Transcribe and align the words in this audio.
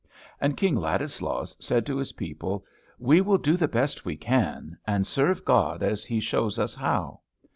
And 0.39 0.57
King 0.57 0.75
Ladislaus 0.77 1.55
said 1.59 1.85
to 1.85 1.97
his 1.97 2.13
people, 2.13 2.65
"We 2.97 3.21
will 3.21 3.37
do 3.37 3.55
the 3.55 3.67
best 3.67 4.03
we 4.03 4.17
can, 4.17 4.75
and 4.87 5.05
serve 5.05 5.45
God 5.45 5.83
as 5.83 6.05
He 6.05 6.19
shows 6.19 6.57
us 6.57 6.73
how!" 6.73 7.19